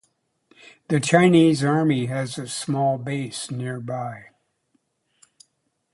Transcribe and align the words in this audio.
The 0.87 0.99
Chinese 0.99 1.63
army 1.63 2.07
has 2.07 2.39
a 2.39 2.47
small 2.47 2.97
base 2.97 3.51
nearby. 3.51 4.31